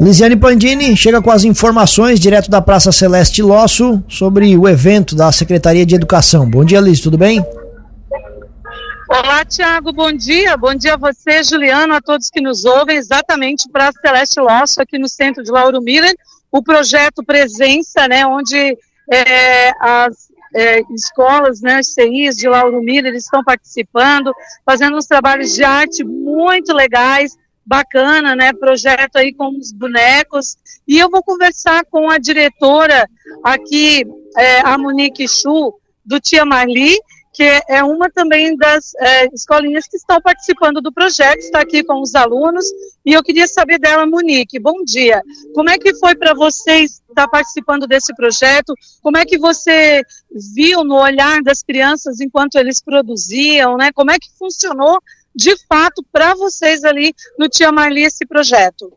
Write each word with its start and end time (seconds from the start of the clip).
Lisiane 0.00 0.36
Pandini 0.36 0.94
chega 0.94 1.22
com 1.22 1.30
as 1.30 1.44
informações 1.44 2.20
direto 2.20 2.50
da 2.50 2.60
Praça 2.60 2.92
Celeste 2.92 3.40
Losso 3.40 4.02
sobre 4.06 4.54
o 4.56 4.68
evento 4.68 5.16
da 5.16 5.32
Secretaria 5.32 5.86
de 5.86 5.94
Educação. 5.94 6.48
Bom 6.48 6.64
dia, 6.64 6.80
Liz, 6.80 7.00
tudo 7.00 7.16
bem? 7.16 7.44
Olá, 9.08 9.44
Tiago, 9.44 9.92
bom 9.92 10.12
dia. 10.12 10.54
Bom 10.56 10.74
dia 10.74 10.94
a 10.94 10.98
você, 10.98 11.42
Juliano, 11.42 11.94
a 11.94 12.00
todos 12.02 12.28
que 12.28 12.42
nos 12.42 12.66
ouvem, 12.66 12.98
exatamente 12.98 13.70
para 13.70 13.90
Celeste 13.92 14.38
Losso, 14.38 14.82
aqui 14.82 14.98
no 14.98 15.08
centro 15.08 15.42
de 15.42 15.50
Lauro 15.50 15.80
Miller, 15.80 16.14
o 16.52 16.62
projeto 16.62 17.24
Presença, 17.24 18.06
né, 18.06 18.26
onde 18.26 18.76
é, 19.10 19.70
as 19.80 20.28
é, 20.54 20.82
escolas, 20.94 21.60
né, 21.62 21.82
CIs 21.82 22.36
de 22.36 22.48
Lauro 22.48 22.82
Miller 22.82 23.14
estão 23.14 23.42
participando, 23.42 24.30
fazendo 24.64 24.96
uns 24.96 25.06
trabalhos 25.06 25.54
de 25.54 25.64
arte 25.64 26.04
muito 26.04 26.74
legais, 26.74 27.36
bacana, 27.66 28.36
né? 28.36 28.52
Projeto 28.52 29.16
aí 29.16 29.34
com 29.34 29.48
os 29.58 29.72
bonecos. 29.72 30.56
E 30.86 30.98
eu 30.98 31.10
vou 31.10 31.22
conversar 31.22 31.84
com 31.86 32.08
a 32.08 32.18
diretora 32.18 33.08
aqui, 33.42 34.06
é, 34.36 34.60
a 34.60 34.78
Monique 34.78 35.26
Chu, 35.26 35.74
do 36.04 36.20
Tia 36.20 36.44
Marli, 36.44 36.96
que 37.36 37.42
é 37.68 37.84
uma 37.84 38.08
também 38.08 38.56
das 38.56 38.94
é, 38.94 39.26
escolinhas 39.34 39.86
que 39.86 39.98
estão 39.98 40.18
participando 40.22 40.80
do 40.80 40.90
projeto, 40.90 41.40
está 41.40 41.60
aqui 41.60 41.84
com 41.84 42.00
os 42.00 42.14
alunos, 42.14 42.64
e 43.04 43.12
eu 43.12 43.22
queria 43.22 43.46
saber 43.46 43.78
dela, 43.78 44.06
Monique, 44.06 44.58
bom 44.58 44.82
dia. 44.82 45.20
Como 45.54 45.68
é 45.68 45.76
que 45.76 45.94
foi 45.96 46.14
para 46.14 46.32
vocês 46.32 47.02
estar 47.06 47.28
participando 47.28 47.86
desse 47.86 48.14
projeto? 48.14 48.72
Como 49.02 49.18
é 49.18 49.26
que 49.26 49.36
você 49.36 50.00
viu 50.54 50.82
no 50.82 50.94
olhar 50.94 51.42
das 51.42 51.62
crianças 51.62 52.20
enquanto 52.20 52.56
eles 52.56 52.80
produziam, 52.82 53.76
né? 53.76 53.92
Como 53.92 54.10
é 54.10 54.18
que 54.18 54.30
funcionou 54.38 54.98
de 55.36 55.54
fato 55.68 56.02
para 56.10 56.34
vocês 56.34 56.82
ali 56.82 57.14
no 57.38 57.48
Tia 57.48 57.70
Marli 57.70 58.02
esse 58.02 58.24
projeto? 58.24 58.90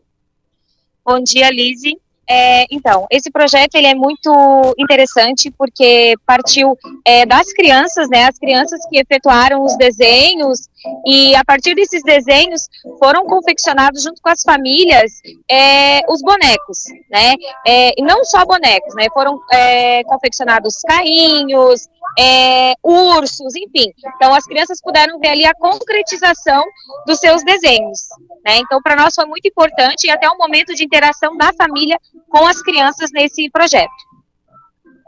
Bom 1.05 1.21
dia, 1.21 1.49
Lise. 1.51 1.99
É, 2.31 2.67
então, 2.69 3.07
esse 3.09 3.31
projeto 3.31 3.73
ele 3.73 3.87
é 3.87 3.95
muito 3.95 4.31
interessante 4.77 5.49
porque 5.49 6.13
partiu 6.27 6.77
é, 7.03 7.25
das 7.25 7.51
crianças, 7.51 8.07
né? 8.07 8.25
As 8.25 8.37
crianças 8.37 8.79
que 8.87 8.99
efetuaram 8.99 9.65
os 9.65 9.75
desenhos 9.75 10.69
e 11.07 11.35
a 11.35 11.43
partir 11.43 11.73
desses 11.73 12.03
desenhos 12.03 12.67
foram 12.99 13.25
confeccionados 13.25 14.03
junto 14.03 14.21
com 14.21 14.29
as 14.29 14.43
famílias 14.43 15.11
é, 15.49 16.01
os 16.07 16.21
bonecos, 16.21 16.83
né? 17.09 17.33
É, 17.65 17.99
e 17.99 18.03
não 18.03 18.23
só 18.23 18.45
bonecos, 18.45 18.93
né? 18.93 19.07
Foram 19.11 19.41
é, 19.51 20.03
confeccionados 20.03 20.75
carrinhos, 20.87 21.89
é, 22.17 22.73
ursos, 22.83 23.55
enfim. 23.55 23.91
Então 24.15 24.33
as 24.33 24.45
crianças 24.45 24.81
puderam 24.81 25.19
ver 25.19 25.29
ali 25.29 25.45
a 25.45 25.53
concretização 25.53 26.63
dos 27.05 27.19
seus 27.19 27.43
desenhos. 27.43 28.07
Né? 28.45 28.57
Então 28.57 28.81
para 28.81 28.95
nós 28.95 29.15
foi 29.15 29.25
muito 29.25 29.47
importante 29.47 30.07
e 30.07 30.09
até 30.09 30.29
o 30.29 30.37
momento 30.37 30.73
de 30.73 30.83
interação 30.83 31.35
da 31.37 31.51
família 31.53 31.99
com 32.29 32.45
as 32.45 32.61
crianças 32.61 33.11
nesse 33.11 33.49
projeto. 33.49 34.09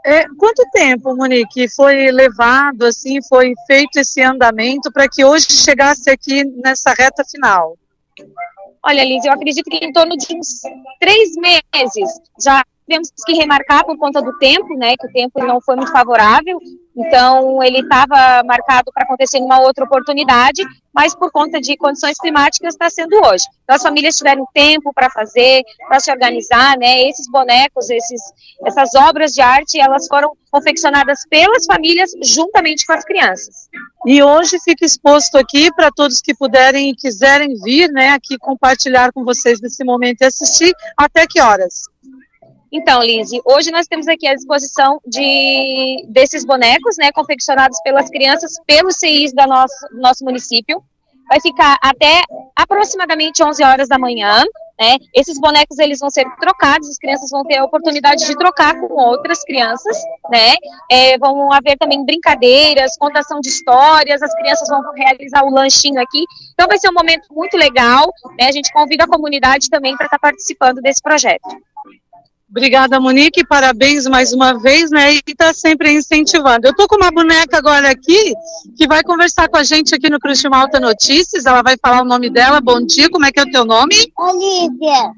É, 0.04 0.26
quanto 0.36 0.68
tempo, 0.72 1.14
Monique, 1.14 1.68
foi 1.68 2.10
levado, 2.10 2.84
assim, 2.84 3.22
foi 3.22 3.52
feito 3.68 3.98
esse 3.98 4.20
andamento 4.20 4.90
para 4.90 5.08
que 5.08 5.24
hoje 5.24 5.46
chegasse 5.52 6.10
aqui 6.10 6.42
nessa 6.44 6.92
reta 6.92 7.24
final? 7.24 7.78
Olha, 8.84 9.04
Liz, 9.04 9.24
eu 9.24 9.32
acredito 9.32 9.70
que 9.70 9.76
em 9.76 9.92
torno 9.92 10.16
de 10.16 10.36
uns 10.36 10.62
três 10.98 11.30
meses 11.36 12.20
já 12.42 12.64
tivemos 12.84 13.12
que 13.24 13.32
remarcar 13.34 13.86
por 13.86 13.96
conta 13.96 14.20
do 14.20 14.36
tempo, 14.38 14.76
né, 14.76 14.96
que 14.96 15.06
o 15.06 15.12
tempo 15.12 15.38
não 15.44 15.60
foi 15.60 15.76
muito 15.76 15.92
favorável, 15.92 16.58
então 16.96 17.62
ele 17.62 17.80
estava 17.80 18.42
marcado 18.44 18.90
para 18.92 19.04
acontecer 19.04 19.38
em 19.38 19.44
uma 19.44 19.60
outra 19.60 19.84
oportunidade, 19.84 20.62
mas 20.94 21.14
por 21.14 21.32
conta 21.32 21.60
de 21.60 21.76
condições 21.76 22.18
climáticas 22.18 22.74
está 22.74 22.90
sendo 22.90 23.16
hoje. 23.24 23.44
Então 23.64 23.76
as 23.76 23.82
famílias 23.82 24.16
tiveram 24.16 24.46
tempo 24.52 24.92
para 24.94 25.08
fazer, 25.10 25.62
para 25.88 26.00
se 26.00 26.10
organizar, 26.10 26.76
né, 26.76 27.08
esses 27.08 27.28
bonecos, 27.30 27.88
esses, 27.88 28.20
essas 28.66 28.94
obras 28.94 29.32
de 29.32 29.40
arte, 29.40 29.80
elas 29.80 30.06
foram 30.06 30.36
confeccionadas 30.50 31.20
pelas 31.30 31.64
famílias 31.64 32.10
juntamente 32.22 32.84
com 32.86 32.92
as 32.92 33.04
crianças. 33.04 33.68
E 34.06 34.22
hoje 34.22 34.58
fica 34.62 34.84
exposto 34.84 35.38
aqui 35.38 35.72
para 35.74 35.90
todos 35.90 36.20
que 36.20 36.34
puderem 36.34 36.90
e 36.90 36.94
quiserem 36.94 37.54
vir, 37.62 37.90
né, 37.90 38.10
aqui 38.10 38.36
compartilhar 38.38 39.12
com 39.12 39.24
vocês 39.24 39.60
nesse 39.60 39.82
momento 39.82 40.20
e 40.20 40.26
assistir, 40.26 40.72
até 40.96 41.26
que 41.26 41.40
horas? 41.40 41.84
Então, 42.72 43.02
Lise, 43.02 43.38
hoje 43.44 43.70
nós 43.70 43.86
temos 43.86 44.08
aqui 44.08 44.26
a 44.26 44.34
disposição 44.34 44.98
de 45.06 46.06
desses 46.08 46.42
bonecos, 46.42 46.96
né, 46.96 47.12
confeccionados 47.12 47.78
pelas 47.82 48.08
crianças, 48.08 48.54
pelos 48.66 48.96
CIs 48.96 49.34
do 49.34 49.46
nosso, 49.46 49.74
nosso 49.92 50.24
município. 50.24 50.82
Vai 51.28 51.38
ficar 51.38 51.76
até 51.82 52.22
aproximadamente 52.56 53.42
11 53.42 53.62
horas 53.62 53.88
da 53.88 53.98
manhã. 53.98 54.42
Né? 54.80 54.96
Esses 55.14 55.38
bonecos 55.38 55.78
eles 55.78 56.00
vão 56.00 56.08
ser 56.08 56.24
trocados, 56.40 56.88
as 56.88 56.96
crianças 56.96 57.28
vão 57.30 57.44
ter 57.44 57.58
a 57.58 57.64
oportunidade 57.64 58.26
de 58.26 58.36
trocar 58.36 58.74
com 58.80 58.94
outras 58.94 59.44
crianças, 59.44 59.96
né? 60.30 60.54
É, 60.90 61.16
vão 61.18 61.52
haver 61.52 61.76
também 61.78 62.04
brincadeiras, 62.04 62.96
contação 62.96 63.38
de 63.38 63.48
histórias, 63.48 64.22
as 64.22 64.34
crianças 64.34 64.66
vão 64.68 64.82
realizar 64.96 65.44
o 65.44 65.50
lanchinho 65.50 66.00
aqui. 66.00 66.24
Então 66.54 66.66
vai 66.66 66.78
ser 66.78 66.88
um 66.88 66.94
momento 66.94 67.28
muito 67.30 67.56
legal. 67.56 68.10
Né? 68.40 68.46
A 68.48 68.52
gente 68.52 68.72
convida 68.72 69.04
a 69.04 69.08
comunidade 69.08 69.68
também 69.68 69.94
para 69.94 70.06
estar 70.06 70.18
participando 70.18 70.80
desse 70.80 71.02
projeto. 71.02 71.48
Obrigada, 72.52 73.00
Monique, 73.00 73.46
parabéns 73.46 74.06
mais 74.06 74.34
uma 74.34 74.52
vez, 74.58 74.90
né? 74.90 75.14
E 75.14 75.22
está 75.26 75.54
sempre 75.54 75.90
incentivando. 75.90 76.66
Eu 76.66 76.76
tô 76.76 76.86
com 76.86 76.96
uma 76.96 77.10
boneca 77.10 77.56
agora 77.56 77.90
aqui 77.90 78.34
que 78.76 78.86
vai 78.86 79.02
conversar 79.02 79.48
com 79.48 79.56
a 79.56 79.64
gente 79.64 79.94
aqui 79.94 80.10
no 80.10 80.20
Cruz 80.20 80.38
de 80.38 80.50
Malta 80.50 80.78
Notícias. 80.78 81.46
Ela 81.46 81.62
vai 81.62 81.76
falar 81.82 82.02
o 82.02 82.04
nome 82.04 82.28
dela. 82.28 82.60
Bom 82.60 82.84
dia, 82.84 83.08
como 83.08 83.24
é 83.24 83.32
que 83.32 83.40
é 83.40 83.42
o 83.42 83.50
teu 83.50 83.64
nome? 83.64 83.96
Olivia. 84.18 85.12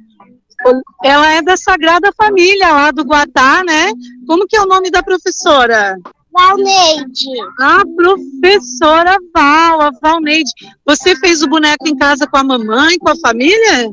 Ela 1.02 1.32
é 1.32 1.42
da 1.42 1.56
Sagrada 1.56 2.12
Família, 2.16 2.72
lá 2.72 2.92
do 2.92 3.02
Guatá, 3.02 3.64
né? 3.64 3.90
Como 4.28 4.46
que 4.46 4.56
é 4.56 4.62
o 4.62 4.66
nome 4.66 4.88
da 4.88 5.02
professora? 5.02 5.98
Valneide. 6.32 7.30
A 7.60 7.82
professora 7.96 9.16
Val, 9.34 9.80
a 9.80 9.90
Valneide. 10.00 10.52
Você 10.86 11.16
fez 11.16 11.42
o 11.42 11.48
boneco 11.48 11.88
em 11.88 11.96
casa 11.96 12.28
com 12.28 12.36
a 12.36 12.44
mamãe, 12.44 12.96
com 12.96 13.10
a 13.10 13.16
família? 13.16 13.92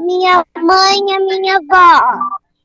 Minha 0.00 0.44
mãe 0.56 0.98
e 1.06 1.12
a 1.12 1.20
minha 1.20 1.58
avó. 1.58 2.18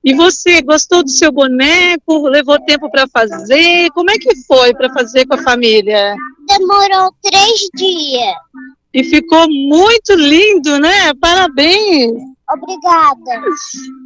E 0.03 0.13
você 0.15 0.61
gostou 0.61 1.03
do 1.03 1.09
seu 1.09 1.31
boneco? 1.31 2.27
Levou 2.27 2.59
tempo 2.65 2.89
para 2.89 3.07
fazer? 3.07 3.89
Como 3.91 4.09
é 4.09 4.15
que 4.15 4.35
foi 4.47 4.73
para 4.73 4.91
fazer 4.91 5.25
com 5.27 5.35
a 5.35 5.43
família? 5.43 6.15
Demorou 6.47 7.13
três 7.21 7.69
dias. 7.75 8.35
E 8.93 9.03
ficou 9.03 9.47
muito 9.47 10.13
lindo, 10.13 10.79
né? 10.79 11.13
Parabéns! 11.13 12.11
Obrigada. 12.51 13.41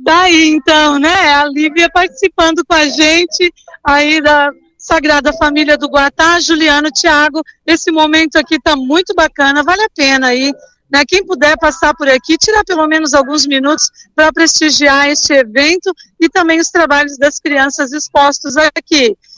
Tá 0.05 0.21
aí 0.23 0.49
então, 0.49 0.99
né? 0.99 1.33
A 1.33 1.45
Lívia 1.47 1.89
participando 1.89 2.63
com 2.67 2.75
a 2.75 2.87
gente 2.87 3.51
aí 3.83 4.21
da 4.21 4.51
Sagrada 4.77 5.33
Família 5.33 5.77
do 5.77 5.87
Guatá, 5.87 6.39
Juliano, 6.39 6.91
Tiago. 6.91 7.41
Esse 7.65 7.91
momento 7.91 8.35
aqui 8.35 8.59
tá 8.61 8.75
muito 8.75 9.15
bacana, 9.15 9.63
vale 9.63 9.81
a 9.81 9.89
pena 9.95 10.27
aí 10.27 10.53
né? 10.89 11.03
Quem 11.07 11.25
puder 11.25 11.57
passar 11.57 11.93
por 11.95 12.07
aqui, 12.07 12.37
tirar 12.37 12.63
pelo 12.63 12.87
menos 12.87 13.13
alguns 13.13 13.45
minutos 13.45 13.89
para 14.15 14.31
prestigiar 14.31 15.09
este 15.09 15.33
evento 15.33 15.93
e 16.19 16.29
também 16.29 16.59
os 16.59 16.69
trabalhos 16.69 17.17
das 17.17 17.39
crianças 17.39 17.91
expostos 17.91 18.55
aqui. 18.57 19.17